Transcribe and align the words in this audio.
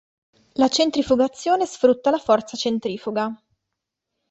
La 0.55 0.67
centrifugazione 0.67 1.67
sfrutta 1.67 2.09
la 2.09 2.17
forza 2.17 2.57
centrifuga. 2.57 3.31